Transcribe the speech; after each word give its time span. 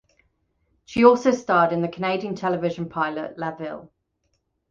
She 0.83 1.05
also 1.05 1.29
starred 1.29 1.71
in 1.71 1.83
the 1.83 1.87
Canadian 1.87 2.33
television 2.33 2.89
pilot 2.89 3.37
"La 3.37 3.55
Ville". 3.55 3.91